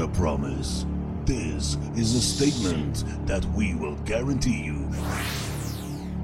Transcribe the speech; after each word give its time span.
not 0.00 0.08
a 0.08 0.12
promise. 0.12 0.86
This 1.24 1.76
is 1.94 2.14
a 2.14 2.20
statement 2.20 3.04
that 3.26 3.44
we 3.54 3.74
will 3.74 3.96
guarantee 4.06 4.62
you. 4.62 4.88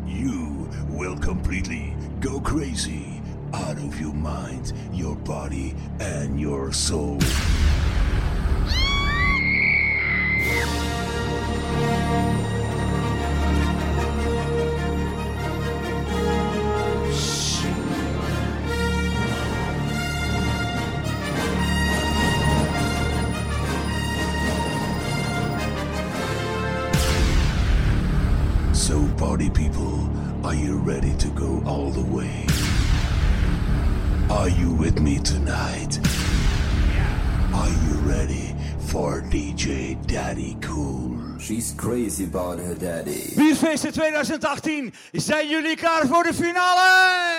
You 0.06 0.68
will 0.88 1.16
completely 1.18 1.94
go 2.20 2.40
crazy 2.40 3.20
out 3.52 3.76
of 3.76 4.00
your 4.00 4.14
mind, 4.14 4.72
your 4.92 5.16
body, 5.16 5.74
and 6.00 6.40
your 6.40 6.72
soul. 6.72 7.18
daddy. 40.36 41.38
She's 41.38 41.74
crazy 41.76 42.24
about 42.24 42.58
her 42.58 42.74
daddy. 42.74 43.34
Bierfeesten 43.36 43.92
2018, 43.92 44.92
zijn 45.12 45.48
jullie 45.48 45.76
klaar 45.76 46.06
voor 46.06 46.22
de 46.22 46.34
finale? 46.34 47.35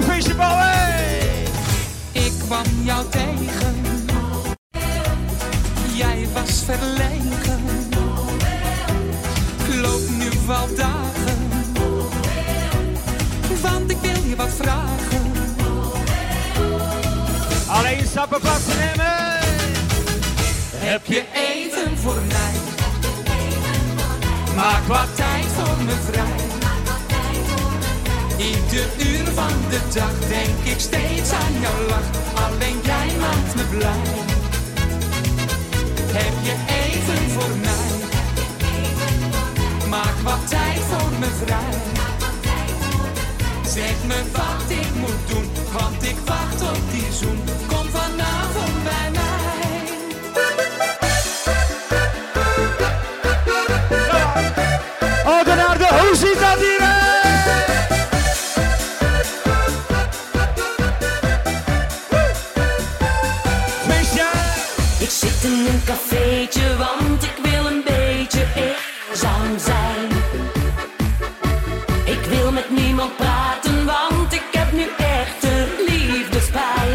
Appreciate 0.00 0.38
Boy! 0.38 0.79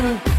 Bye. 0.05 0.34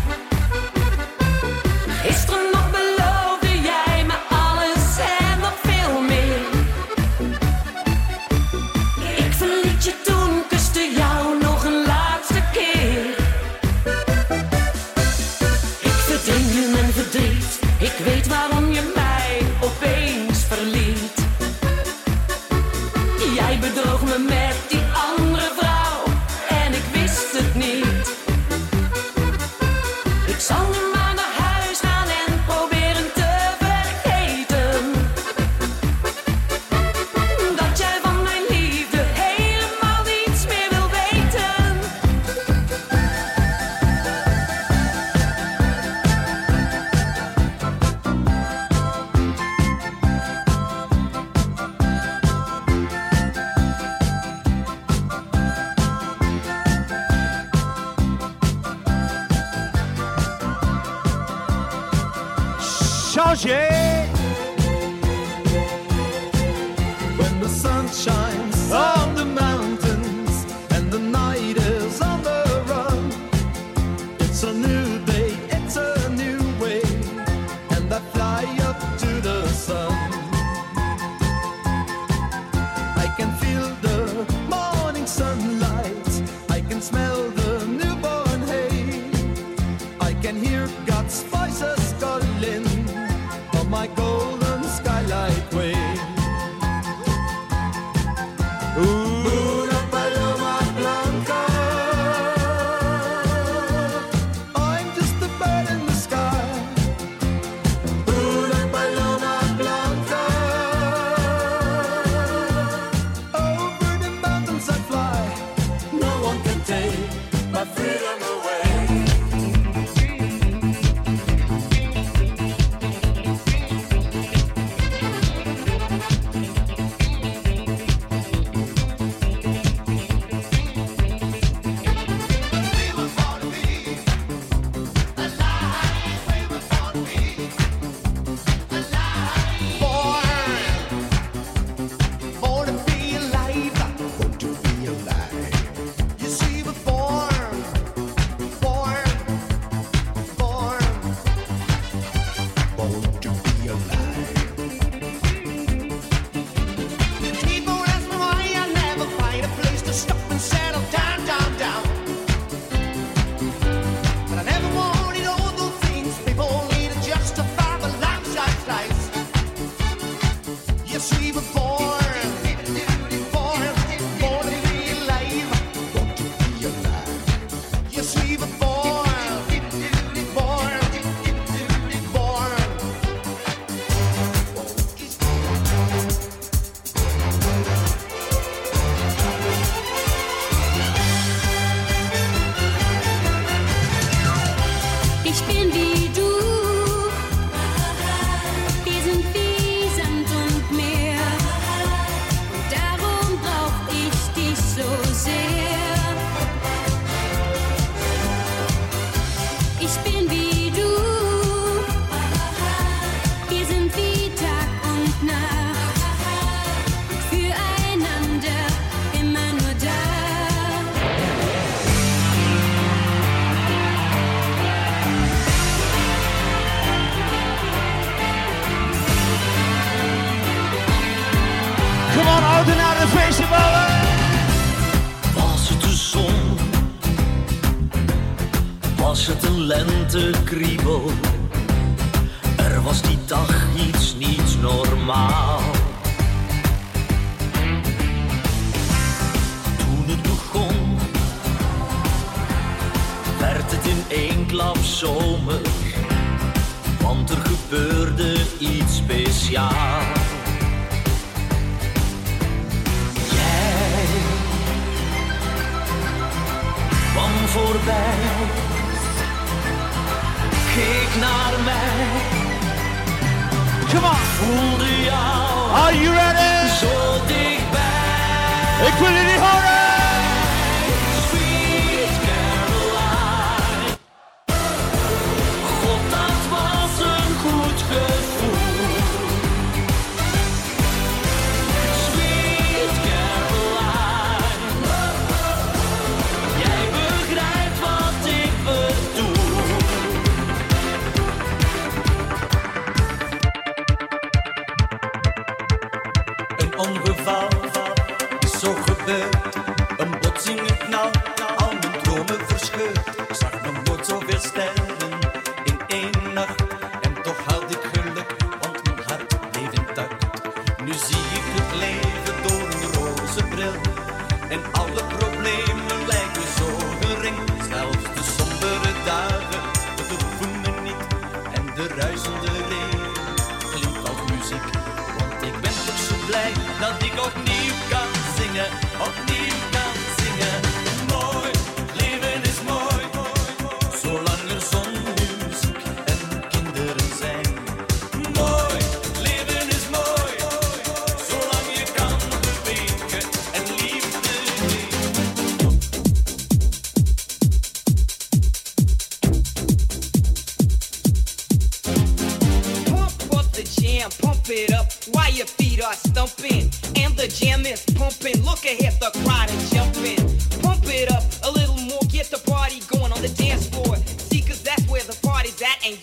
my 93.77 93.87
God. 93.89 94.06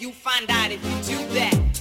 You 0.01 0.11
find 0.11 0.49
out 0.49 0.71
if 0.71 0.83
you 0.83 1.17
do 1.17 1.33
that. 1.33 1.72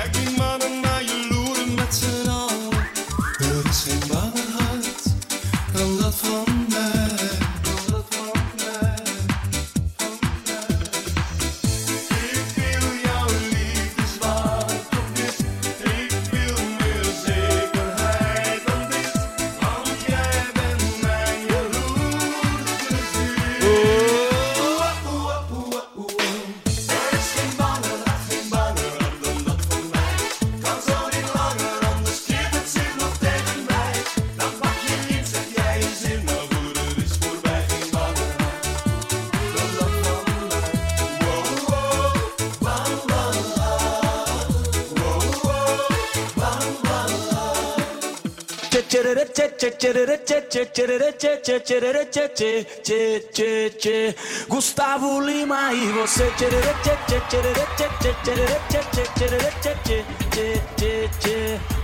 back 0.00 0.16
in 0.16 0.39
Gustavo 54.48 55.20
Lima 55.20 55.74
e 55.74 55.86
você. 55.92 56.24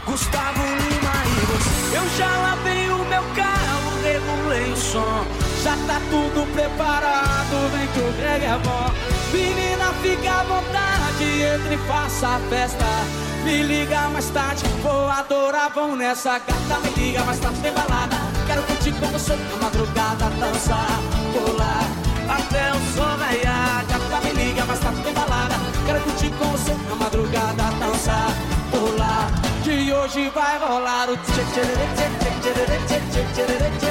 Gustavo 0.07 0.63
Lima 0.63 1.13
e 1.27 1.41
você. 1.45 1.97
Eu 1.99 2.09
já 2.17 2.31
lavei 2.39 2.89
o 2.89 3.05
meu 3.05 3.23
carro, 3.35 3.93
regulei 4.03 4.73
o 4.73 4.77
som. 4.77 5.27
Já 5.63 5.77
tá 5.87 6.01
tudo 6.09 6.51
preparado, 6.55 7.71
vem 7.73 7.87
que 7.89 8.01
o 8.01 8.13
Greg 8.13 8.43
é 8.43 8.59
bom. 8.59 8.91
Menina, 9.33 9.93
fica 10.01 10.33
à 10.33 10.43
vontade, 10.45 11.43
entre 11.43 11.75
e 11.75 11.79
faça 11.87 12.27
a 12.27 12.41
festa. 12.49 13.36
Me 13.47 13.63
liga 13.63 14.09
mais 14.09 14.29
tarde, 14.31 14.65
vou 14.83 15.09
adorar, 15.09 15.71
vão 15.73 15.95
nessa 15.95 16.37
gata 16.37 16.81
Me 16.83 16.91
liga 17.01 17.23
mais 17.23 17.39
tarde, 17.39 17.61
tem 17.61 17.73
balada 17.73 18.17
Quero 18.45 18.61
curtir 18.65 18.91
com 18.95 19.07
você 19.07 19.37
na 19.37 19.57
madrugada 19.63 20.31
Dançar, 20.31 20.99
pular, 21.33 21.87
até 22.29 22.73
o 22.73 22.97
sol 22.97 23.17
raiar 23.17 23.87
Gata, 23.87 24.27
me 24.27 24.33
liga 24.33 24.65
mais 24.65 24.81
tarde, 24.81 25.01
tem 25.01 25.15
balada 25.15 25.55
Quero 25.87 26.01
curtir 26.01 26.31
com 26.31 26.45
você 26.47 26.75
na 26.89 26.97
madrugada 26.97 27.71
Dançar, 27.79 28.33
pular, 28.73 29.31
que 29.63 29.93
hoje 29.93 30.29
vai 30.35 30.59
rolar 30.59 31.09
o 31.09 31.17
tchê 31.17 31.45
tchê 31.53 31.61
tchê 31.61 32.09
tchê 32.43 32.51
tchê 32.51 32.67
tchê 32.89 33.01
tchê 33.13 33.45
tchê 33.45 33.79
tchê 33.79 33.86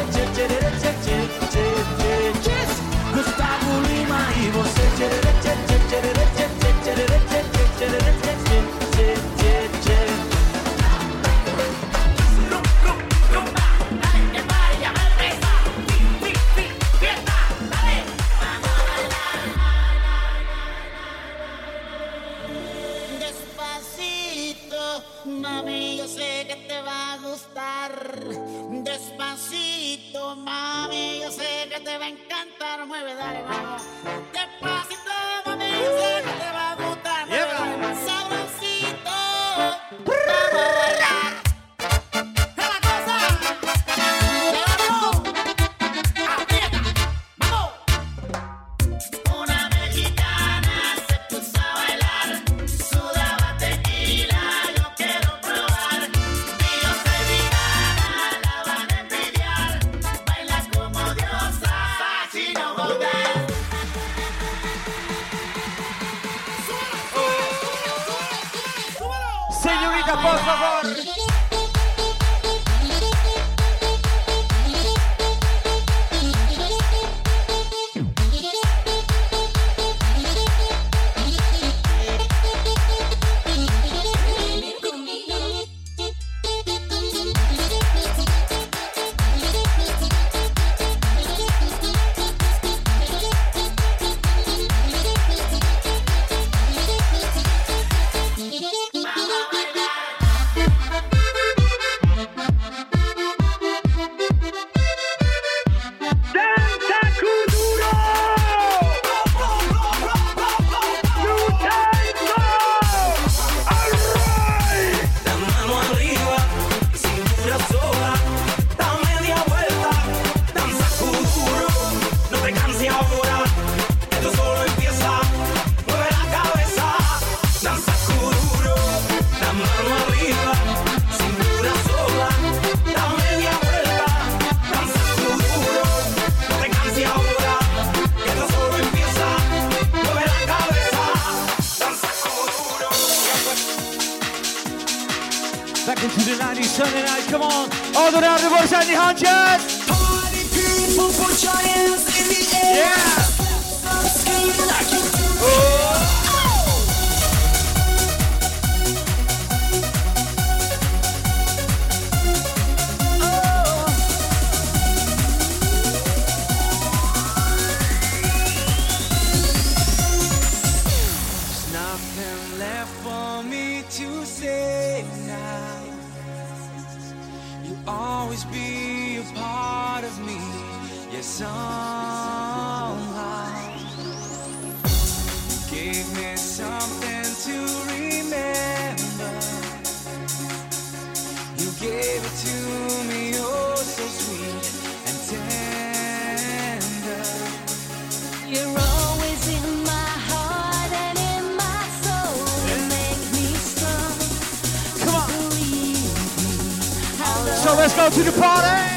to 208.12 208.24
the 208.24 208.32
party. 208.39 208.94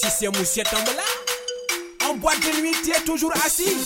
Si 0.00 0.06
c'est 0.18 0.38
monsieur 0.38 0.62
Tambla, 0.62 1.02
en 2.08 2.14
boîte 2.14 2.40
de 2.40 2.62
nuit, 2.62 2.74
tu 2.82 2.90
es 2.90 3.00
toujours 3.04 3.32
assis. 3.44 3.76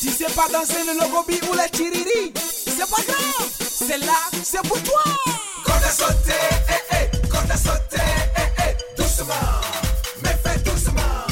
Tu 0.00 0.08
sais 0.08 0.32
pas 0.34 0.46
danser 0.50 0.82
le 0.86 0.98
logobi 0.98 1.38
ou 1.50 1.54
la 1.54 1.68
tiriri. 1.68 2.32
C'est 2.64 2.88
pas 2.88 3.02
grave, 3.06 3.50
c'est 3.60 3.98
là, 3.98 4.14
c'est 4.42 4.62
pour 4.62 4.82
toi. 4.82 5.02
Quand 5.66 5.78
t'as 5.82 5.90
sauté, 5.90 6.32
eh, 6.70 6.72
eh, 6.94 6.96
eh. 7.12 7.28
quand 7.28 7.42
t'as 7.46 7.58
sauté, 7.58 7.98
eh, 7.98 8.40
eh, 8.40 8.62
eh, 8.70 9.02
doucement. 9.02 9.34
Mais 10.22 10.34
fais 10.42 10.58
doucement. 10.60 11.26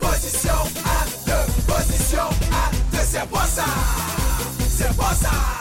Position 0.00 0.58
à 0.84 1.04
deux, 1.24 1.72
position 1.72 2.24
à 2.50 2.70
deux, 2.90 3.04
c'est 3.08 3.28
bon 3.30 3.38
ça. 3.38 3.66
C'est 4.76 4.96
bon 4.96 5.04
ça. 5.22 5.57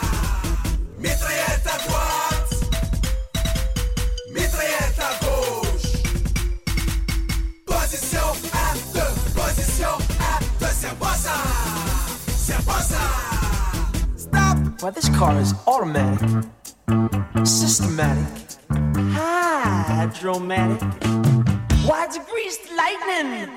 Why 14.79 14.91
this 14.91 15.09
car 15.09 15.35
is 15.39 15.55
automatic, 15.65 16.45
systematic, 17.43 18.57
hydromatic. 18.69 20.83
Why 21.87 22.05
degrees 22.05 22.59
lightning? 22.77 23.49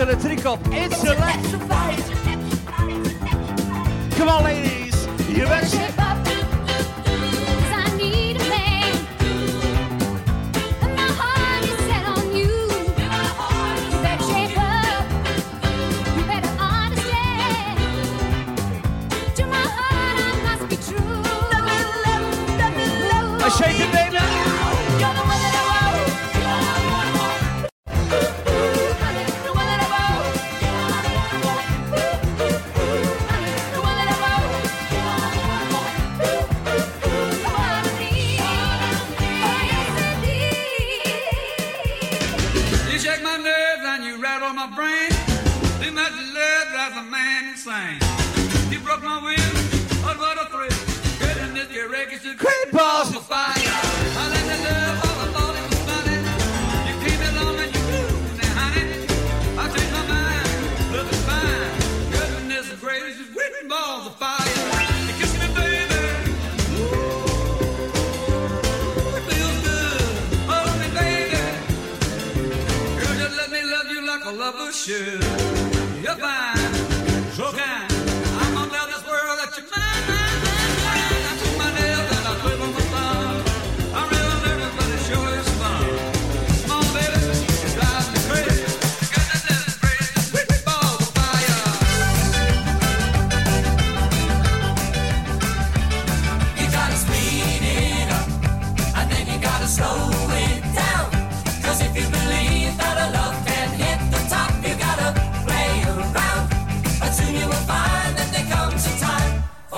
to 0.00 0.06
the 0.06 0.16
tickle. 0.16 0.58
It's 0.66 1.04
electrified. 1.04 1.98
Come 4.12 4.28
on, 4.30 4.44
ladies. 4.44 5.06
You 5.28 5.44
better. 5.44 5.99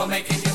We're 0.03 0.09
making 0.09 0.52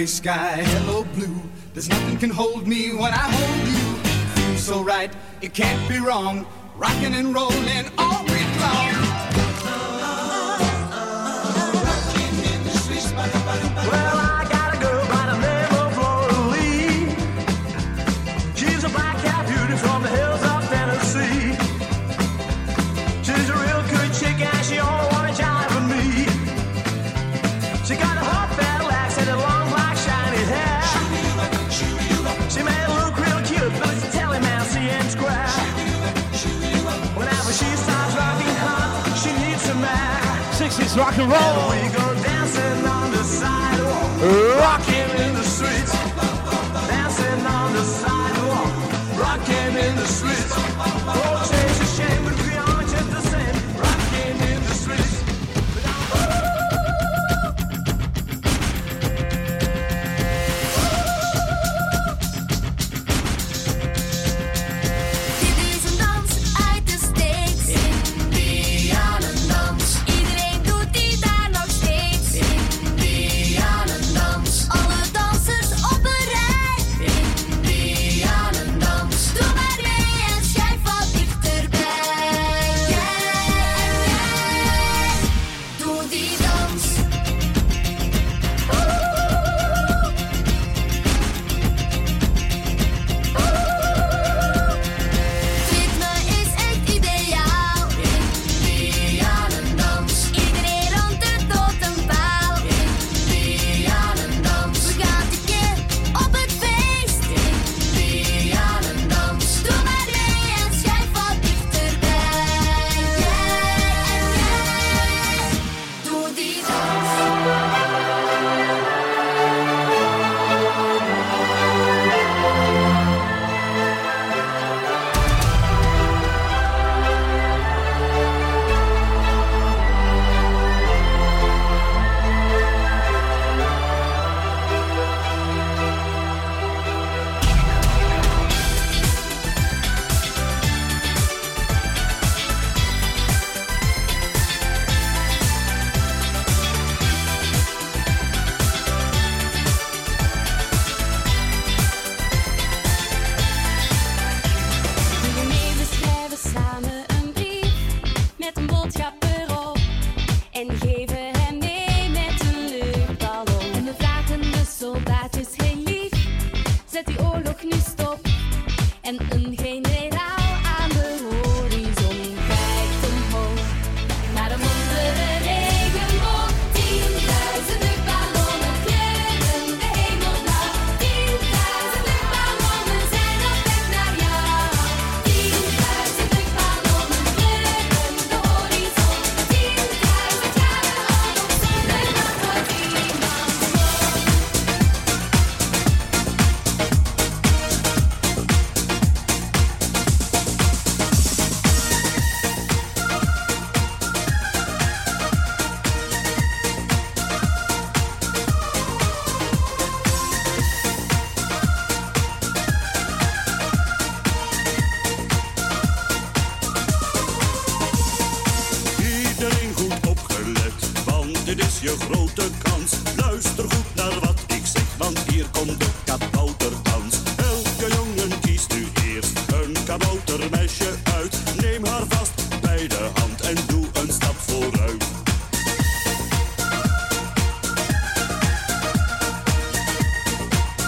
gray 0.00 0.06
sky, 0.06 0.62
hello 0.62 1.04
blue. 1.14 1.42
There's 1.74 1.90
nothing 1.90 2.16
can 2.16 2.30
hold 2.30 2.66
me 2.66 2.88
when 2.94 3.12
I 3.12 3.26
hold 3.36 3.68
you. 3.68 4.42
Feels 4.42 4.62
so 4.62 4.82
right, 4.82 5.12
it 5.42 5.52
can't 5.52 5.86
be 5.90 5.98
wrong. 5.98 6.46
Rocking 6.74 7.12
and 7.12 7.34
rolling 7.34 7.84
all 7.98 8.24
week 8.24 8.60
long. 8.60 9.09
It's 40.90 40.98
rock 40.98 41.16
and 41.18 41.30
roll. 41.30 41.70
And 41.70 41.86
we 41.86 41.96
go 41.96 42.14
dancing 42.20 42.84
on 42.84 43.12
the 43.12 43.22
sidewalk. 43.22 44.20
Rocking 44.58 45.24
in 45.24 45.34
the 45.34 45.44
streets. 45.44 45.92
Dancing 46.88 47.46
on 47.46 47.72
the 47.72 47.84
sidewalk. 47.84 49.16
Rocking 49.16 49.76
in 49.78 49.94
the 49.94 50.06
streets. 50.06 50.99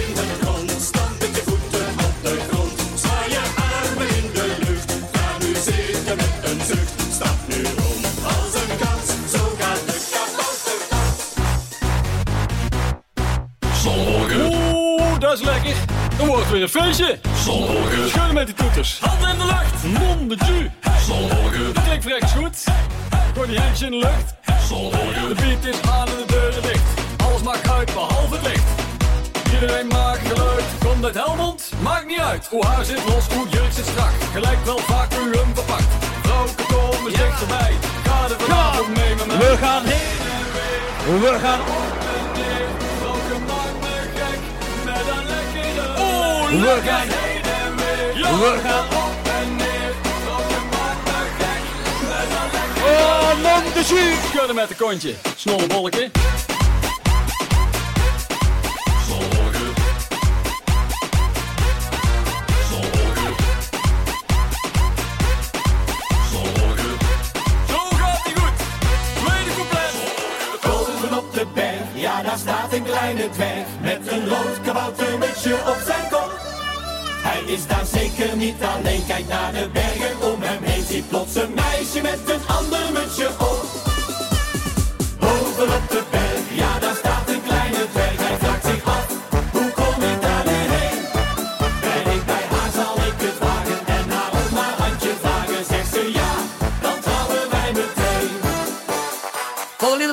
in 0.08 0.14
de 0.14 0.26
grond. 0.42 0.72
Stamp 0.82 1.20
met 1.20 1.36
je 1.36 1.42
voeten 1.46 1.88
op 2.06 2.16
de 2.24 2.40
grond. 2.50 2.72
Zwaai 2.96 3.30
je 3.32 3.42
armen 3.56 4.10
in 4.16 4.32
de 4.34 4.56
lucht. 4.68 4.92
Amuseer 5.32 5.90
je 6.06 6.14
met 6.16 6.52
een 6.52 6.62
zucht. 6.66 6.92
Stap 7.14 7.38
nu 7.48 7.64
om 7.64 8.04
als 8.24 8.54
een 8.62 8.78
kans. 8.78 9.08
Zo 9.34 9.56
ga 9.60 9.74
de 9.74 9.98
kapot 10.12 10.58
te 10.64 10.76
pas. 10.90 11.18
Zonbogen. 13.82 14.42
Oeh, 14.54 15.20
dat 15.20 15.34
is 15.40 15.46
lekker. 15.46 15.76
Dan 16.18 16.28
weer 16.52 16.62
een 16.62 16.70
feestje. 16.70 17.20
Zonbogen. 17.46 18.10
Schudden 18.10 18.34
met 18.34 18.46
die 18.46 18.56
toeters. 18.56 19.00
Handen 19.00 19.30
in 19.30 19.38
de 19.38 19.46
lucht. 19.46 19.84
Mondetje. 20.00 20.72
Zonbogen. 21.06 21.74
Klikt 21.84 22.06
rechts 22.06 22.32
goed. 22.32 22.64
Kordijntje 23.34 23.86
in 23.86 23.92
de 23.92 23.98
lucht 23.98 24.36
zit 25.62 25.76
in 25.76 25.90
aan 25.90 26.08
en 26.08 26.18
de 26.18 26.26
deuren 26.26 26.62
dicht. 26.62 26.88
Alles 27.18 27.42
maakt 27.42 27.70
uit 27.70 27.94
behalve 27.94 28.36
het 28.36 28.42
licht. 28.42 28.70
Iedereen 29.54 29.88
maakt 29.88 30.28
geluid, 30.28 30.64
komt 30.86 31.06
uit 31.06 31.16
Helmond, 31.16 31.72
maakt 31.82 32.06
niet 32.06 32.20
uit. 32.20 32.48
Hoe 32.50 32.66
haar 32.66 32.86
zit 32.86 33.04
los, 33.06 33.28
hoe 33.34 33.50
jurk 33.50 33.72
zit 33.72 33.86
strak. 33.86 34.12
Gelijk 34.34 34.66
wel 34.66 34.78
vacuüm 34.78 35.50
verpakt. 35.54 35.92
Vrouwen 36.22 36.56
komen 36.68 37.12
ja. 37.12 37.18
dichterbij. 37.18 37.74
Ga 38.04 38.24
er 38.24 38.40
vanavond 38.40 38.98
mee 38.98 39.16
met. 39.16 39.38
We 39.38 39.58
gaan 39.58 39.84
heen 39.86 40.18
en 40.38 40.48
weer. 40.56 41.20
We 41.20 41.40
gaan 41.40 41.60
op 41.60 41.92
en 42.16 42.28
neer. 42.40 42.68
Welke 43.02 43.38
maakt 43.50 43.78
me 43.84 43.96
gek 44.18 44.40
met 44.86 45.06
een 45.16 45.26
lekkere. 45.34 45.88
Oh, 46.02 46.50
we 46.50 46.82
gaan 46.88 47.08
heen 47.18 47.44
en 47.62 47.76
weer. 47.76 48.40
We 48.40 48.60
gaan 48.64 48.86
op 48.86 49.27
Kunnen 54.38 54.56
met 54.56 54.70
een 54.70 54.76
kontje, 54.76 55.14
snorrebolken. 55.36 56.12
Zorgen. 59.08 59.74
Zorgen. 66.32 66.98
Zo 67.68 67.78
gaat 67.78 68.20
hij 68.24 68.34
goed. 68.36 68.58
Tweede 69.24 69.56
complot. 69.58 69.94
Golven 70.62 71.18
op 71.18 71.34
de 71.34 71.46
berg, 71.54 71.76
ja, 71.94 72.22
daar 72.22 72.38
staat 72.38 72.74
een 72.74 72.84
kleine 72.84 73.30
dwerg. 73.30 73.68
Met 73.82 74.12
een 74.12 74.28
rood 74.30 74.62
kaboutermutsje 74.64 75.54
op 75.54 75.78
zijn 75.86 76.10
kop. 76.10 76.32
Hij 77.24 77.54
is 77.54 77.68
daar 77.68 77.86
zeker 77.86 78.36
niet 78.36 78.64
alleen, 78.76 79.06
kijk 79.08 79.28
naar 79.28 79.54
de 79.54 79.70
bergen 79.74 80.34
om 80.34 80.42
hem 80.42 80.64
heen. 80.64 80.77
Ziet 80.90 81.10
plots 81.10 81.36
een 81.36 81.54
meisje 81.54 82.02
met 82.02 82.20
een 82.26 82.48
ander 82.48 82.92
mutsje 82.94 83.28
op 83.28 83.66
Bovenop 85.20 85.90
de 85.90 86.02
berg, 86.12 86.46
ja 86.52 86.80
daar 86.80 86.96
staat 86.96 87.30
een 87.30 87.44
kleine 87.44 87.88
dwerg 87.92 88.18
Hij 88.18 88.38
vraagt 88.38 88.66
zich 88.66 88.84
af, 88.86 89.08
hoe 89.52 89.72
kom 89.72 90.02
ik 90.12 90.22
daar 90.22 90.44
nu 90.46 90.60
heen? 90.76 91.00
Ben 91.82 92.14
ik 92.16 92.26
bij 92.26 92.46
haar, 92.52 92.72
zal 92.74 92.96
ik 93.10 93.18
het 93.26 93.38
wagen 93.40 93.80
En 93.86 94.10
haar 94.10 94.32
om 94.32 94.58
haar 94.58 94.76
handje 94.82 95.14
vragen 95.22 95.66
Zegt 95.66 95.94
ze 95.94 96.12
ja, 96.12 96.32
dan 96.82 97.00
trouwen 97.06 97.50
wij 97.50 97.72
meteen 97.80 98.30
Hoog 99.78 100.00
in 100.00 100.12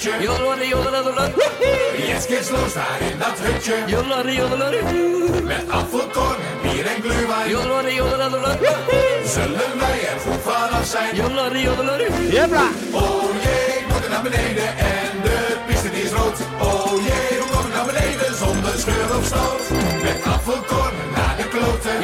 staat 0.00 0.20
een 1.06 1.14
hutje. 1.14 2.06
Yes, 2.06 2.26
kids 2.26 2.50
los 2.50 2.72
daar 2.72 3.00
in 3.10 3.18
dat 3.18 3.38
hutje. 3.44 3.74
Met 5.44 5.64
afvalkorn 5.68 6.40
en 6.50 6.56
bier 6.62 6.86
en 6.86 7.02
gluwijn. 7.02 7.48
Zullen 9.24 9.72
wij 9.78 9.98
er 10.12 10.18
goed 10.24 10.40
vanaf 10.42 10.86
zijn? 10.86 11.14
Jebla. 12.30 12.66
Oh 12.92 13.24
jee, 13.44 13.74
moet 13.88 14.04
er 14.04 14.10
naar 14.10 14.22
beneden 14.22 14.68
en 14.78 15.10
de 15.22 15.36
piste 15.66 15.90
die 15.90 16.02
is 16.02 16.10
rood. 16.10 16.38
Oh 16.60 16.92
jee, 17.08 17.38
hoe 17.40 17.50
kom 17.54 17.66
ik 17.68 17.74
naar 17.74 17.86
beneden 17.92 18.34
zonder 18.42 18.74
scheur 18.78 19.08
of 19.18 19.24
stoot? 19.24 19.62
Met 20.02 20.18
afvalkorn 20.34 20.94
naar 21.16 21.34
de 21.40 21.46
kloten. 21.54 22.02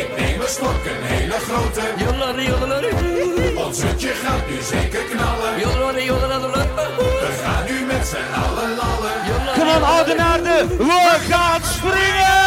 Ik 0.00 0.08
neem 0.18 0.40
een 0.40 0.48
slok, 0.48 0.82
een 0.92 1.02
hele 1.14 1.38
grote. 1.48 1.82
Ons 3.70 3.82
hutje 3.82 4.08
gaat 4.08 4.48
nu 4.48 4.62
zeker 4.62 5.02
knallen. 5.02 5.54
We 5.54 7.40
gaan 7.42 7.64
nu 7.66 7.84
met 7.84 8.06
z'n 8.06 8.34
allen 8.34 8.76
lallen. 8.76 9.54
Kom 9.54 9.68
on, 9.68 9.82
Oudenaarde. 9.82 10.66
We 10.78 11.16
gaan 11.28 11.60
springen. 11.62 12.39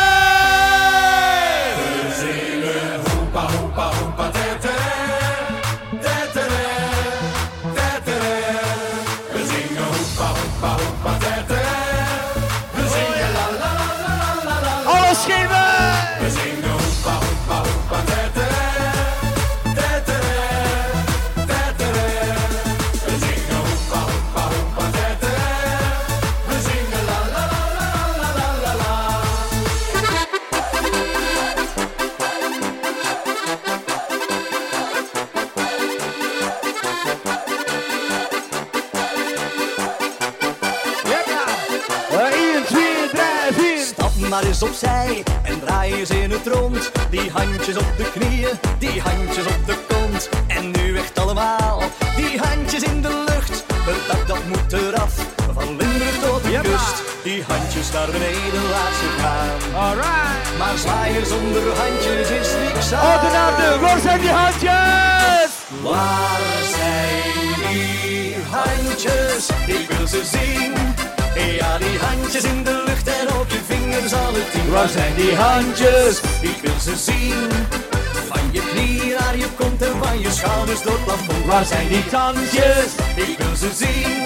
Maar 44.34 44.44
eens 44.44 44.64
opzij 44.64 45.24
en 45.44 45.60
draai 45.60 45.94
eens 45.94 46.10
in 46.10 46.32
het 46.32 46.48
rond. 46.48 46.92
Die 47.10 47.32
handjes 47.32 47.78
op 47.78 47.94
de 47.98 48.12
knieën, 48.12 48.60
die 48.78 49.02
handjes 49.02 49.46
op 49.46 49.66
de 49.66 49.78
kont. 49.88 50.30
En 50.48 50.72
nu 50.72 50.98
echt 50.98 51.20
allemaal, 51.20 51.84
die 52.16 52.40
handjes 52.40 52.84
in 52.84 53.02
de 53.02 53.24
lucht. 53.28 53.64
Het 53.74 54.08
dak 54.08 54.28
dat 54.28 54.44
moet 54.48 54.74
eraf, 54.74 55.14
van 55.54 55.68
Limburg 55.78 56.20
tot 56.20 56.44
de 56.44 56.60
kust. 56.62 57.04
Die 57.24 57.44
handjes 57.48 57.92
naar 57.92 58.12
beneden, 58.12 58.64
laat 58.70 58.96
ze 59.02 59.10
gaan. 59.20 59.84
Alright. 59.84 60.58
Maar 60.58 60.78
zwaaien 60.78 61.26
zonder 61.26 61.64
handjes 61.78 62.30
is 62.30 62.50
niks 62.64 62.94
aan. 62.94 63.12
Oudenaarde, 63.12 63.80
waar 63.80 64.00
zijn 64.00 64.20
die 64.20 64.30
handjes? 64.30 65.52
Waar 65.82 66.40
zijn 66.76 67.74
die 67.74 68.36
handjes? 68.50 69.50
Ik 69.66 69.90
wil 69.90 70.08
ze 70.08 70.22
zien. 70.32 70.94
Ja, 71.36 71.78
die 71.78 72.00
handjes 72.00 72.44
in 72.44 72.64
de 72.64 72.84
lucht 72.86 73.08
en 73.08 73.34
op 73.40 73.50
je 73.50 73.63
Waar 74.74 74.88
zijn 74.88 75.16
die 75.16 75.36
handjes? 75.36 76.22
Ik 76.42 76.58
wil 76.62 76.80
ze 76.80 76.96
zien. 76.98 77.50
Van 78.28 78.42
je 78.52 78.60
knieën 78.60 79.18
naar 79.20 79.38
je 79.38 79.48
kont 79.58 79.82
en 79.82 80.04
van 80.04 80.20
je 80.20 80.32
schouders 80.32 80.82
door 80.82 80.94
het 80.94 81.04
plafond. 81.04 81.46
Waar 81.46 81.66
zijn 81.66 81.88
die 81.88 82.06
tandjes? 82.06 82.92
Ik 83.16 83.38
wil 83.38 83.56
ze 83.56 83.70
zien. 83.74 84.24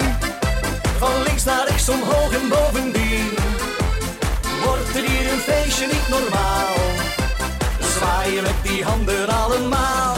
Van 0.98 1.22
links 1.22 1.44
naar 1.44 1.66
rechts, 1.68 1.88
omhoog 1.88 2.32
en 2.32 2.48
bovendien. 2.48 3.30
Wordt 4.64 4.96
er 4.96 5.04
hier 5.10 5.32
een 5.32 5.38
feestje 5.38 5.86
niet 5.86 6.08
normaal? 6.08 6.74
Zwaaien 7.80 8.42
met 8.42 8.62
die 8.62 8.84
handen 8.84 9.28
allemaal. 9.28 10.17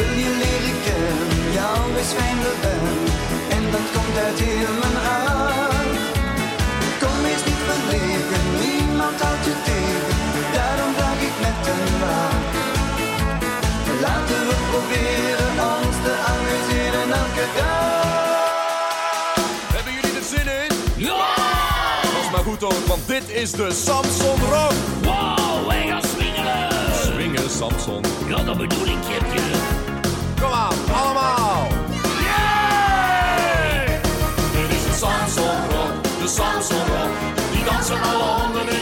wil 0.00 0.18
je 0.24 0.32
leren 0.42 0.76
kennen, 0.86 1.52
jou 1.58 1.78
is 2.02 2.12
bent. 2.18 2.42
ben. 2.62 2.84
En 3.56 3.62
dat 3.74 3.86
komt 3.94 4.16
uit 4.26 4.38
heel 4.48 4.74
mijn 4.82 4.98
hart. 5.06 5.98
Kom 7.02 7.18
eens 7.30 7.44
niet 7.48 7.62
verlegen, 7.68 8.42
niemand 8.64 9.16
houdt 9.24 9.44
je 9.48 9.56
tegen. 9.68 10.12
Daarom 10.56 10.92
vraag 10.98 11.20
ik 11.28 11.36
met 11.46 11.58
een 11.74 11.86
waar. 12.02 12.38
Laten 14.06 14.42
we 14.48 14.56
proberen 14.72 15.52
ons 15.74 15.96
te 16.04 16.14
amuseren 16.32 17.08
elke 17.22 17.46
dag. 17.58 18.08
Hebben 19.74 19.92
jullie 19.96 20.14
er 20.20 20.26
zin 20.34 20.48
in? 20.62 20.72
Ja! 21.08 21.26
Dat 22.02 22.22
is 22.24 22.30
maar 22.34 22.46
goed 22.50 22.60
hoor, 22.60 22.80
want 22.86 23.02
dit 23.06 23.26
is 23.42 23.50
de 23.50 23.68
Samsung 23.86 24.40
Rock. 24.54 24.76
Wow, 25.02 25.66
wij 25.68 25.86
gaan 25.90 26.06
swingelen! 26.14 26.68
Swingen 27.04 27.50
Samsung. 27.50 28.06
Ja, 28.28 28.42
dat 28.42 28.56
bedoel 28.58 28.86
ik. 28.86 29.00
Kom 30.40 30.52
aan, 30.52 30.72
allemaal! 30.92 31.66
Yeah! 32.20 33.86
Dit 34.52 34.78
is 34.78 34.84
een 34.86 34.94
Samsung 34.94 35.70
Rock, 35.70 36.02
de 36.02 36.28
Samsung 36.28 36.86
Rock. 36.88 37.10
Die 37.52 37.64
dansen 37.64 38.02
allemaal. 38.02 38.38
handen 38.38 38.68
in. 38.68 38.79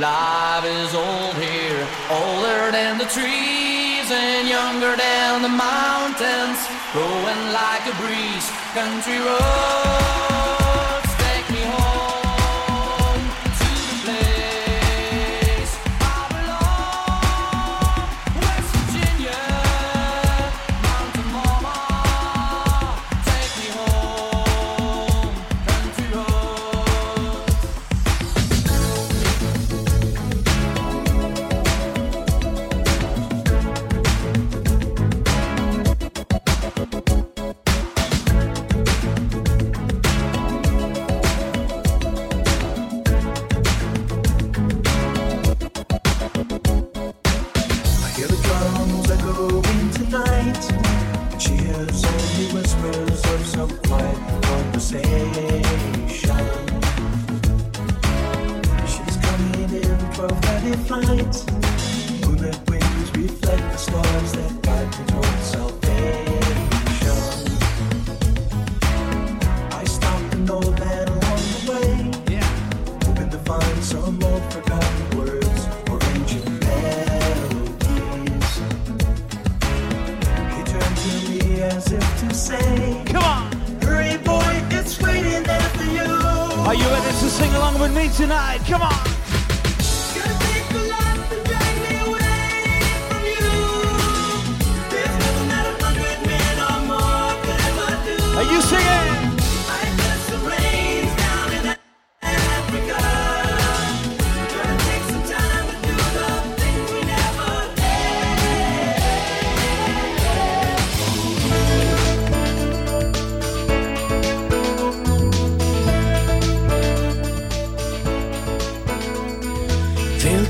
Life 0.00 0.64
is 0.64 0.94
old 0.94 1.34
here, 1.34 1.86
older 2.10 2.72
than 2.72 2.96
the 2.96 3.04
trees 3.04 4.10
and 4.10 4.48
younger 4.48 4.96
than 4.96 5.42
the 5.42 5.48
mountains, 5.50 6.58
growing 6.94 7.52
like 7.52 7.84
a 7.84 7.94
breeze. 8.00 8.50
Country 8.72 9.18
road. 9.18 9.89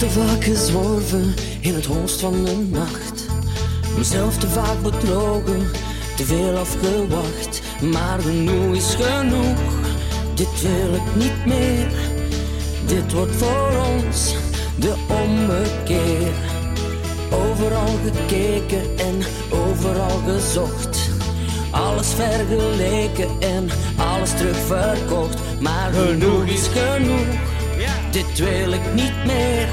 Gezworven 0.08 1.34
in 1.60 1.74
het 1.74 1.86
holst 1.86 2.20
van 2.20 2.44
de 2.44 2.56
nacht. 2.70 3.26
Mezelf 3.96 4.38
te 4.38 4.48
vaak 4.48 4.82
bedrogen, 4.82 5.70
te 6.16 6.24
veel 6.24 6.56
afgewacht. 6.56 7.62
Maar 7.80 8.20
genoeg 8.20 8.74
is 8.74 8.94
genoeg, 8.94 9.58
dit 10.34 10.62
wil 10.62 10.94
ik 10.94 11.14
niet 11.14 11.46
meer. 11.46 11.88
Dit 12.86 13.12
wordt 13.12 13.36
voor 13.36 13.72
ons 13.96 14.34
de 14.76 14.94
ommekeer. 15.24 16.32
Overal 17.30 17.94
gekeken 18.04 18.82
en 18.96 19.22
overal 19.50 20.20
gezocht. 20.26 21.10
Alles 21.70 22.08
vergeleken 22.08 23.28
en 23.40 23.68
alles 23.96 24.30
terugverkocht. 24.30 25.38
Maar 25.60 25.92
genoeg 25.92 26.44
is 26.44 26.66
genoeg, 26.66 27.49
dit 28.10 28.38
wil 28.38 28.72
ik 28.72 28.94
niet 28.94 29.24
meer. 29.24 29.68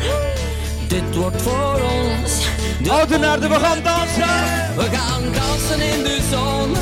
Dit 0.87 1.15
wordt 1.15 1.41
voor 1.41 1.81
ons. 1.81 2.47
De 2.83 3.17
naar 3.19 3.39
de, 3.39 3.47
we 3.47 3.55
gaan 3.55 3.83
dansen! 3.83 4.75
We 4.75 4.87
gaan 4.91 5.23
dansen 5.33 5.79
in 5.79 6.03
de 6.03 6.19
zon. 6.31 6.75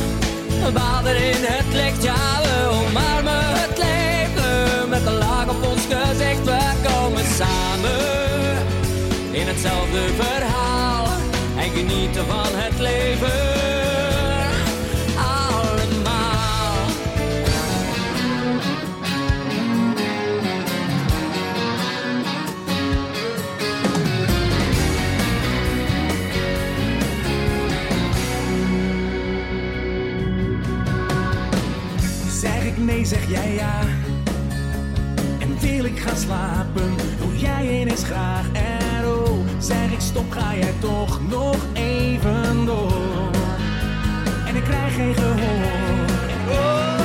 Baden 0.72 1.16
in 1.16 1.44
het 1.44 1.74
licht, 1.74 2.02
ja, 2.02 2.14
we 2.42 2.68
omarmen 2.70 3.42
het 3.42 3.78
leven. 3.78 4.88
Met 4.88 5.06
een 5.06 5.18
laag 5.18 5.48
op 5.48 5.66
ons 5.66 5.82
gezicht, 5.88 6.44
we 6.44 6.58
komen 6.88 7.24
samen. 7.36 8.64
In 9.30 9.46
hetzelfde 9.46 10.00
verhaal 10.18 11.06
en 11.56 11.70
genieten 11.70 12.26
van 12.26 12.50
het 12.52 12.78
leven. 12.78 13.55
Jij 33.28 33.54
ja. 33.54 33.80
En 35.38 35.58
wil 35.60 35.84
ik 35.84 35.98
gaan 35.98 36.16
slapen, 36.16 36.94
doe 37.18 37.38
jij 37.38 37.80
ineens 37.80 38.04
graag. 38.04 38.52
En 38.52 39.06
oh, 39.06 39.38
zeg 39.58 39.92
ik 39.92 40.00
stop, 40.00 40.30
ga 40.30 40.54
jij 40.54 40.74
toch 40.80 41.20
nog 41.28 41.56
even 41.72 42.64
door. 42.64 43.30
En 44.46 44.56
ik 44.56 44.62
krijg 44.62 44.94
geen 44.94 45.14
gehoor. 45.14 46.06
Oh, 46.50 46.95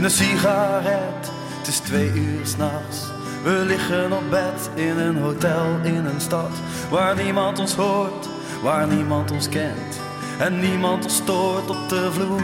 in 0.00 0.06
een 0.06 0.12
sigaret. 0.12 1.30
Het 1.58 1.66
is 1.66 1.78
twee 1.78 2.12
uur 2.12 2.46
s'nachts. 2.46 2.98
We 3.42 3.62
liggen 3.66 4.12
op 4.12 4.30
bed 4.30 4.70
in 4.74 4.98
een 4.98 5.16
hotel 5.16 5.66
in 5.82 6.04
een 6.04 6.20
stad 6.20 6.50
waar 6.90 7.16
niemand 7.16 7.58
ons 7.58 7.74
hoort, 7.74 8.28
waar 8.62 8.86
niemand 8.86 9.30
ons 9.30 9.48
kent 9.48 10.00
en 10.38 10.60
niemand 10.60 11.04
ons 11.04 11.16
stoort 11.16 11.70
op 11.70 11.88
de 11.88 12.12
vloer. 12.12 12.42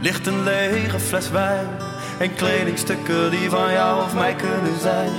Ligt 0.00 0.26
een 0.26 0.42
lege 0.42 0.98
fles 0.98 1.30
wijn 1.30 1.68
en 2.18 2.34
kledingstukken 2.34 3.30
die 3.30 3.50
van 3.50 3.72
jou 3.72 4.02
of 4.02 4.14
mij 4.14 4.34
kunnen 4.34 4.80
zijn. 4.80 5.10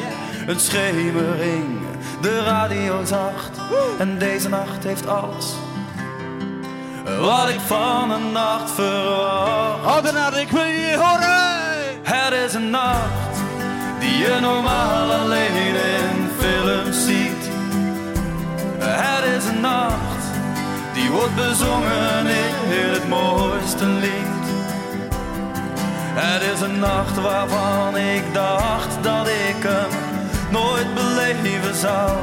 Een 0.48 0.60
schemering, 0.60 1.80
de 2.22 2.44
radio 2.44 3.06
zacht 3.06 3.60
en 3.98 4.18
deze 4.18 4.50
nacht 4.50 4.84
heeft 4.84 5.08
alles 5.08 5.56
wat 7.22 7.50
ik 7.50 7.60
van 7.60 8.12
een 8.12 8.32
nacht 8.32 8.72
verwacht. 8.72 9.86
Oudenaar, 9.86 10.40
ik 10.40 10.50
wil 10.50 10.64
je 10.64 10.98
horen! 10.98 11.62
Het 12.04 12.34
is 12.34 12.54
een 12.54 12.70
nacht 12.70 13.36
die 14.00 14.18
je 14.18 14.38
normaal 14.42 15.12
alleen 15.12 15.76
in 15.76 16.30
films 16.40 17.06
ziet. 17.06 17.50
Het 18.80 19.26
is 19.38 19.46
een 19.46 19.62
nacht 19.62 20.24
die 20.94 21.10
wordt 21.12 21.36
bezongen 21.36 22.26
in 22.28 22.90
het 22.92 23.08
mooiste 23.10 23.86
lied. 23.86 24.46
Het 26.14 26.42
is 26.54 26.62
een 26.62 26.80
nacht 26.80 27.22
waarvan 27.22 27.98
ik 27.98 28.34
dacht 28.34 29.04
dat 29.04 29.28
ik 29.28 29.64
hem 29.64 29.90
nooit 30.52 30.94
beleven 30.94 31.76
zou. 31.76 32.18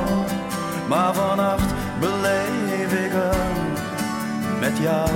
Maar 0.89 1.15
vannacht 1.15 1.75
beleef 2.01 2.93
ik 2.93 3.13
hem 3.13 3.58
met 4.61 4.79
jou. 4.79 5.09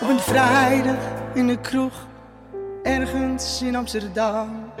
Op 0.00 0.08
een 0.08 0.20
vrijdag 0.20 0.96
in 1.34 1.46
de 1.46 1.60
kroeg, 1.60 1.92
ergens 2.82 3.62
in 3.62 3.76
Amsterdam. 3.76 4.72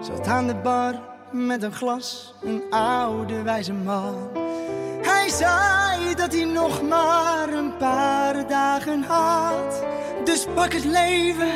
Zat 0.00 0.26
aan 0.26 0.46
de 0.46 0.54
bar 0.54 0.94
met 1.30 1.62
een 1.62 1.72
glas, 1.72 2.34
een 2.42 2.62
oude 2.70 3.42
wijze 3.42 3.72
man. 3.72 4.14
Hij 5.02 5.28
zei 5.28 6.14
dat 6.14 6.32
hij 6.32 6.44
nog 6.44 6.82
maar 6.82 7.48
een 7.48 7.76
paar 7.76 8.48
dagen 8.48 9.02
had. 9.02 9.84
Dus 10.24 10.46
pak 10.54 10.72
het 10.72 10.84
leven, 10.84 11.52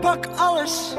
pak 0.00 0.26
alles 0.36 0.96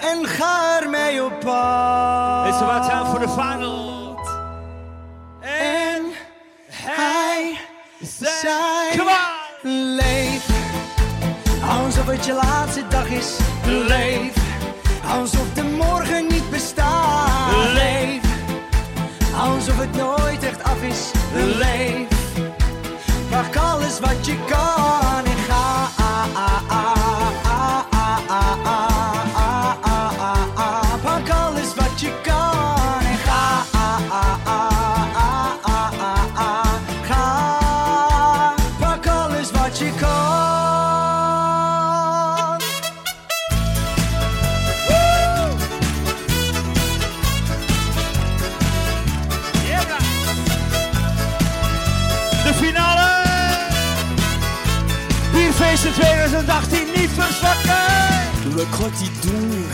en 0.00 0.26
ga 0.26 0.80
ermee 0.80 1.24
op 1.24 1.40
pad. 1.40 2.46
It's 2.46 2.60
about 2.60 2.88
time 2.90 3.06
for 3.06 3.20
the 3.20 3.28
final. 3.28 4.18
En 5.40 6.02
hij 6.70 7.58
Come 8.04 9.10
Leef 9.96 10.46
alsof 11.68 12.06
het 12.06 12.24
je 12.24 12.32
laatste 12.32 12.86
dag 12.88 13.08
is. 13.08 13.36
Leef 13.66 14.32
alsof 15.06 15.52
de 15.54 15.62
morgen 15.62 16.26
niet 16.26 16.50
bestaat. 16.50 17.72
Leef 17.72 18.22
alsof 19.36 19.78
het 19.78 19.96
nooit 19.96 20.42
echt 20.42 20.62
af 20.62 20.82
is. 20.82 21.10
Leef 21.34 22.08
pak 23.30 23.56
alles 23.56 24.00
wat 24.00 24.26
je 24.26 24.36
kan 24.46 25.24
en 25.24 25.38
ga. 25.48 25.74
We 58.64 58.70
gaat 58.70 58.98
die 58.98 59.10
doen, 59.30 59.64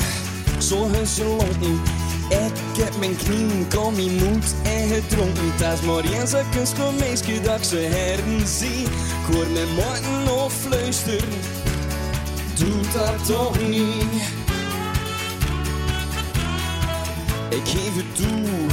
zo 0.59 0.89
geslonken. 0.93 1.81
Ik 2.29 2.83
heb 2.85 2.97
mijn 2.99 3.17
knie, 3.17 3.67
kom 3.75 3.95
niet 3.95 4.23
moed 4.23 4.55
en 4.63 4.89
gedronken. 4.89 5.53
Het 5.53 5.79
is 5.79 5.87
maar 5.87 6.05
eens 6.05 6.33
een 6.33 6.95
meisje 6.99 7.41
dat 7.41 7.59
ik 7.59 7.65
ze 7.65 7.77
heren 7.77 8.47
zie. 8.47 8.83
Ik 8.83 9.35
hoor 9.35 9.47
mijn 9.47 9.75
morgen 9.75 10.45
of 10.45 10.53
fluisteren, 10.53 11.29
doe 12.55 12.81
dat 12.93 13.27
toch 13.27 13.69
niet. 13.69 14.23
Ik 17.49 17.65
geef 17.65 17.95
het 17.95 18.17
toe, 18.17 18.69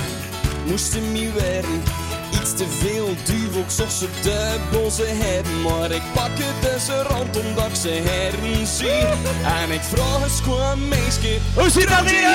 moest 0.67 0.91
ze 0.91 0.99
me 0.99 1.31
werken. 1.31 2.06
Iets 2.41 2.53
te 2.55 2.65
veel 2.69 3.15
duivel. 3.25 3.61
Ik 3.61 3.69
zocht 3.69 3.93
ze 3.93 4.07
dubbel 4.21 4.91
ze 4.91 5.05
hebben, 5.05 5.61
maar 5.61 5.91
ik 5.91 6.01
pak 6.13 6.29
het 6.33 6.71
dus 6.71 6.87
rond 7.07 7.37
omdat 7.45 7.67
ik 7.67 7.75
ze 7.75 7.89
heren 7.89 8.67
zie. 8.67 9.05
En 9.61 9.71
ik 9.71 9.81
vraag 9.81 10.23
eens 10.23 10.41
gewoon 10.41 10.87
meisje, 10.87 11.37
Hoe 11.55 11.69
zit 11.69 11.87
dat 11.89 12.09
hier? 12.09 12.31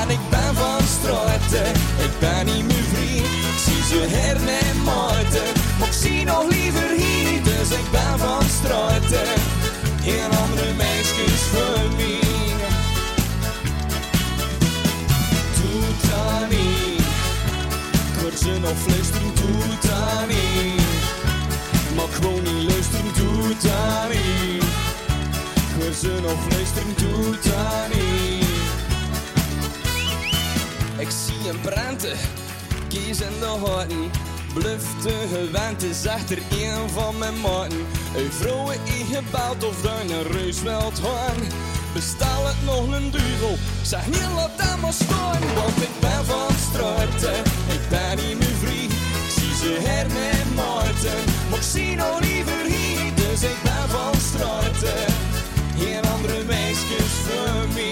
En 0.00 0.10
ik 0.10 0.28
ben 0.30 0.54
van 0.54 0.82
straten, 0.98 1.70
ik 2.06 2.14
ben 2.18 2.44
niet 2.46 2.64
meer 2.66 2.86
vrij. 2.92 3.16
Ik 3.52 3.58
zie 3.64 3.82
ze 3.90 4.06
her 4.16 4.36
en 4.36 4.82
maarten, 4.82 5.52
maar 5.78 5.88
ik 5.88 5.94
zie 5.94 6.24
nog 6.24 6.48
liever 6.48 6.88
hier. 6.96 7.42
Dus 7.42 7.70
ik 7.70 7.90
ben 7.90 8.18
van 8.18 8.44
straten, 8.58 9.28
geen 10.02 10.30
andere 10.44 10.72
meisjes 10.76 11.42
voor 11.52 11.96
mij. 11.96 12.20
Doe 15.56 15.82
dat 16.10 16.50
niet. 16.50 16.91
Ze 18.42 18.58
nog 18.58 18.78
fluisteren, 18.78 19.34
doe 19.34 19.78
dat 19.80 20.28
niet. 20.28 20.82
Maar 21.96 22.08
gewoon 22.10 22.42
niet 22.42 22.70
luisteren, 22.70 23.14
doe 23.14 23.48
dat 23.48 24.08
niet. 24.12 24.64
Hoor 25.78 25.92
ze 25.92 26.18
nog 26.22 26.42
fluisteren, 26.48 26.94
doe 26.96 27.36
dat 27.42 27.94
niet. 27.94 28.46
Ik 30.98 31.10
zie 31.10 31.50
een 31.50 31.60
branden, 31.60 32.16
kies 32.88 33.20
in 33.20 33.38
de 33.40 33.46
houten. 33.64 34.10
Blufte 34.54 35.12
gewend 35.32 35.82
is 35.82 36.04
echter 36.04 36.38
een 36.50 36.90
van 36.90 37.18
mijn 37.18 37.40
maten. 37.40 37.86
Een 38.16 38.32
vrouwen 38.32 38.76
in 38.84 39.06
gebouwd 39.14 39.64
of 39.64 39.82
daar 39.82 40.00
een 40.00 40.32
reus 40.32 40.62
wilt 40.62 40.98
gaan. 40.98 41.36
Bestel 41.94 42.46
het 42.46 42.64
nog 42.64 42.92
een 42.92 43.10
duvel, 43.10 43.58
zeg 43.82 44.06
niet 44.06 44.28
laat 44.34 44.58
dat 44.58 44.80
maar 44.80 44.92
staan. 44.92 45.40
Want 45.54 45.82
ik 45.82 46.00
ben 46.00 46.24
van 46.24 46.52
ik 47.68 47.71
ben 47.92 48.16
niet 48.16 48.38
meer 48.38 48.56
vrij. 48.62 48.84
Ik 49.24 49.30
zie 49.38 49.54
ze 49.60 49.72
her 49.86 50.06
met 50.06 50.54
Maarten, 50.54 51.22
maar 51.50 51.58
ik 51.58 51.64
zie 51.64 51.96
nog 51.96 52.20
liever 52.20 52.64
hier. 52.66 53.14
Dus 53.14 53.42
ik 53.42 53.58
ben 53.62 53.88
van 53.88 54.14
straten, 54.20 55.04
geen 55.78 56.04
andere 56.14 56.44
meisjes 56.44 57.12
voor 57.26 57.68
mij. 57.74 57.91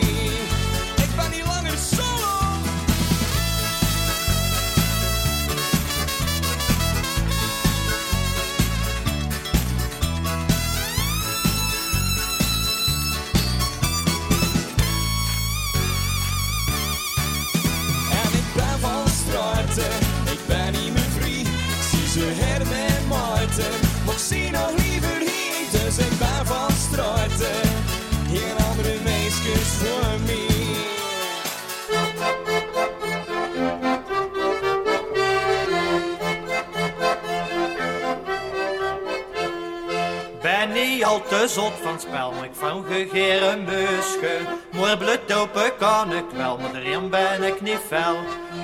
Van 41.90 42.00
spel, 42.00 42.32
maar 42.32 42.44
ik 42.44 42.50
van 42.52 42.84
gegeren 42.90 43.64
musje. 43.64 44.36
Maar 44.70 44.96
bloed 44.96 45.34
open 45.34 45.76
kan 45.78 46.12
ik 46.12 46.24
wel, 46.36 46.58
maar 46.58 46.74
erin 46.74 47.10
ben 47.10 47.42
ik 47.42 47.60
niet 47.60 47.78
fel. 47.88 48.16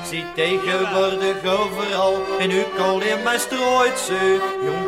Zie 0.08 0.24
tegenwoordig 0.34 1.36
overal, 1.44 2.14
in 2.38 2.50
uw 2.50 2.64
kool 2.76 3.00
in 3.00 3.22
mijn 3.22 3.40
strooit 3.40 3.98
ze. 3.98 4.38
Jong 4.64 4.86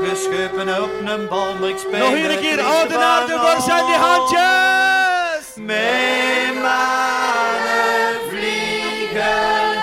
op 0.82 0.90
een 1.04 1.28
bal, 1.28 1.54
maar 1.60 1.68
ik 1.68 1.78
speel 1.78 1.98
Nog 1.98 2.14
hier 2.14 2.30
een 2.30 2.40
keer, 2.40 2.60
Oudenaarde, 2.60 3.32
van 3.32 3.42
waar 3.42 3.60
zijn 3.60 3.86
die 3.86 3.94
handjes? 3.94 5.54
Mijn 5.56 6.54
mannen 6.54 8.14
vliegen, 8.30 9.74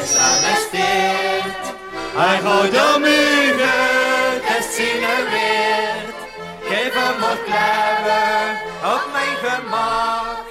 is 0.00 0.16
arresteerd. 0.18 1.64
Hij 2.16 2.38
gooit 2.40 2.72
de 2.72 2.96
muren, 3.00 3.33
op 9.04 9.12
mijn 9.12 9.36
gemak. 9.36 10.44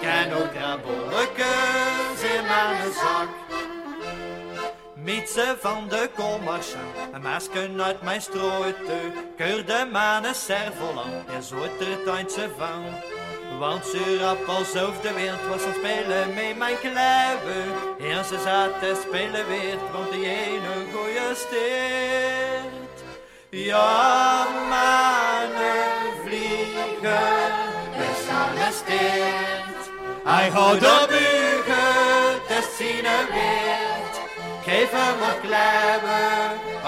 Ken 0.00 0.32
ook 0.32 0.52
krabbelletjes 0.54 2.22
in 2.36 2.44
mijn 2.46 2.92
zak. 2.92 3.28
Mietsen 4.94 5.56
van 5.60 5.88
de 5.88 6.10
kommersen, 6.16 6.80
een 7.12 7.22
masken 7.22 7.82
uit 7.82 8.02
mijn 8.02 8.22
strooite. 8.22 8.98
Keur 9.36 9.66
de 9.66 9.88
manen 9.92 10.34
servolan, 10.34 11.12
en 11.34 11.42
zo 11.42 11.56
er 11.62 12.04
tuintje 12.04 12.48
van. 12.58 12.84
Want 13.58 13.86
ze 13.86 14.18
rap 14.20 14.46
alsof 14.48 15.00
de 15.00 15.12
wind 15.12 15.46
was 15.48 15.64
aan 15.64 15.74
spelen 15.74 16.34
met 16.34 16.56
mijn 16.56 16.78
kluiven. 16.78 17.72
En 18.00 18.24
ze 18.24 18.38
zaten 18.44 18.96
spelen 18.96 19.48
weer, 19.48 19.78
want 19.92 20.12
die 20.12 20.26
ene 20.26 20.86
goeie 20.92 21.34
steert. 21.34 23.02
Ja, 23.50 24.46
mannen 24.68 25.31
Hij 30.34 30.50
houdt 30.50 31.02
op 31.02 31.08
bugen, 31.08 32.46
te 32.46 32.74
zien 32.78 33.04
en 33.04 33.26
weert. 33.32 34.20
Geef 34.64 34.90
hem 34.90 35.18
wat 35.18 35.36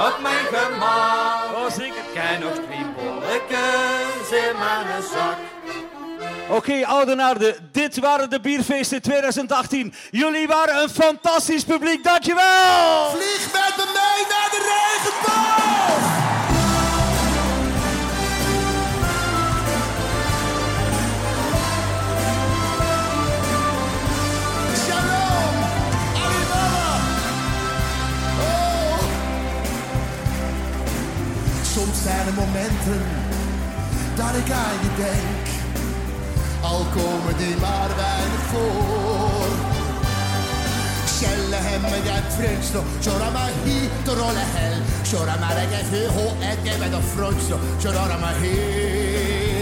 op 0.06 0.18
mijn 0.22 0.46
gemak. 0.52 1.56
Oh, 1.56 1.70
zeker. 1.70 2.02
Ken 2.14 2.40
nog 2.40 2.52
twee 2.52 2.86
bolletjes 2.96 4.30
in 4.30 4.56
mijn 4.58 5.02
zak. 5.02 5.36
Oké, 6.48 6.86
Oudenaarde, 6.86 7.56
dit 7.72 7.98
waren 7.98 8.30
de 8.30 8.40
bierfeesten 8.40 9.02
2018. 9.02 9.94
Jullie 10.10 10.46
waren 10.46 10.82
een 10.82 10.90
fantastisch 10.90 11.64
publiek, 11.64 12.04
dankjewel! 12.04 13.10
Vlieg 13.10 13.52
met 13.52 13.72
de 13.76 14.03
zijn 32.04 32.26
er 32.26 32.34
momenten 32.34 33.02
dat 34.16 34.34
ik 34.42 34.50
aan 34.52 34.78
je 34.84 34.92
denk. 34.96 35.44
Al 36.62 36.84
komen 36.96 37.36
die 37.36 37.56
maar 37.56 37.90
weinig 37.96 38.44
voor. 38.50 39.52
Kjelle 41.18 41.60
hemme 41.68 41.96
jeg 42.04 42.24
frelst 42.36 42.74
og 42.74 42.84
kjører 43.04 43.32
meg 43.36 43.56
hit 43.64 44.08
og 44.10 44.16
roller 44.20 44.50
hell. 44.56 44.78
Kjører 45.08 45.40
meg 45.42 45.56
deg 45.60 45.74
er 45.78 45.90
høy 45.92 46.06
og 46.26 46.44
jeg 46.44 46.72
er 46.74 46.78
med 46.82 47.00
og 47.00 47.10
frelst 47.14 47.56
og 47.56 47.60
kjører 47.80 48.18
meg 48.24 48.40
hit. 48.44 49.53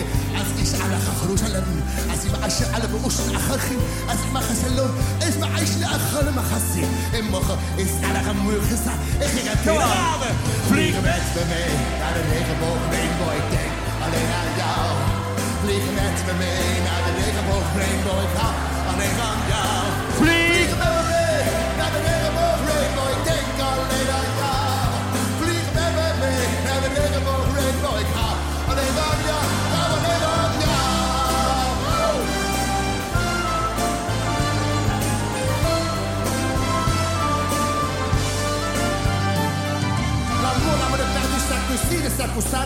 أفتش 0.62 0.82
على 0.82 0.98
خروجلم 1.22 1.82
أسمع 2.14 2.46
عشر 2.46 2.66
على 2.74 2.88
بقوش 2.94 3.14
أخرخي 3.36 3.78
أسمع 4.10 4.42
خسلون 4.42 4.92
اسمع 5.28 5.48
عيش 5.56 5.70
لأخر 5.80 6.32
ما 6.36 6.42
خسي 6.42 6.86
إمخ 7.20 7.52
إسأل 7.80 8.16
غمو 8.28 8.52
خسا 8.62 8.94
إخي 9.22 9.50
غتيرave 9.50 10.30
Vliegen 10.70 11.04
met 11.04 11.26
me 11.36 11.44
mee 11.54 11.74
naar 12.00 12.14
de 12.18 12.24
regenboog 12.32 12.82
Rainbow 12.94 13.32
Ik 13.42 13.48
denk 13.56 13.74
alleen 14.06 14.30
aan 14.40 14.52
jou 14.62 14.90
Vliegen 15.64 15.94
met 15.94 16.18
me 16.28 16.34
mee 16.44 16.72
naar 16.88 17.02
de 17.06 17.12
regenboog 17.22 17.68
Rainbow 17.82 18.20
Ik 18.28 18.34
hou 18.40 18.56
alleen 18.92 19.16
van 19.20 19.40
jou 19.52 19.84
Vliegen 20.20 20.51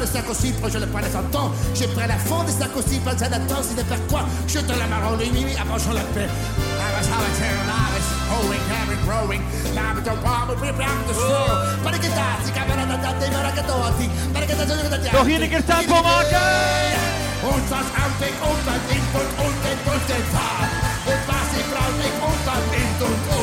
le 0.01 0.07
sac 0.07 0.29
aussi, 0.31 0.53
proche 0.53 0.75
le 0.75 0.87
prenne 0.87 1.05
à 1.05 1.11
son 1.11 1.23
temps. 1.31 1.53
Je 1.75 1.85
prends 1.87 2.07
la 2.07 2.19
fond 2.19 2.45
des 2.45 2.53
sacs 2.53 2.77
aussi, 2.77 2.99
pas 3.01 3.17
ça 3.17 3.29
d'attente, 3.29 3.65
si 3.65 3.75
de 3.75 3.83
faire 3.83 4.07
quoi. 4.09 4.21
Je 4.47 4.59
te 4.61 4.73
la 4.73 4.87
marron, 4.87 5.17
les 5.17 5.31
mimi, 5.31 5.53
approchons 5.57 5.93
la 5.93 6.03
paix. 6.15 6.27
I 6.27 6.93
was 6.95 7.09
I 7.09 7.17
I'm 17.97 18.13
to 22.99 23.36